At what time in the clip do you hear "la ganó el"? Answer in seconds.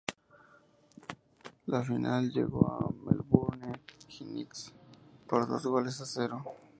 2.33-2.95